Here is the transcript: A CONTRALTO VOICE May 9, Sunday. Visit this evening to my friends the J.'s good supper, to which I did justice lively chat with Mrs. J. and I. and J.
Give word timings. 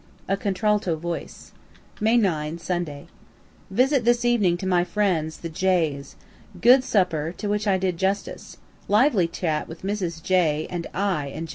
A 0.27 0.35
CONTRALTO 0.35 0.95
VOICE 0.95 1.51
May 1.99 2.17
9, 2.17 2.57
Sunday. 2.57 3.05
Visit 3.69 4.03
this 4.03 4.25
evening 4.25 4.57
to 4.57 4.65
my 4.65 4.83
friends 4.83 5.37
the 5.37 5.47
J.'s 5.47 6.15
good 6.59 6.83
supper, 6.83 7.35
to 7.37 7.47
which 7.47 7.67
I 7.67 7.77
did 7.77 7.97
justice 7.99 8.57
lively 8.87 9.27
chat 9.27 9.67
with 9.67 9.83
Mrs. 9.83 10.23
J. 10.23 10.65
and 10.71 10.87
I. 10.95 11.27
and 11.27 11.47
J. 11.49 11.49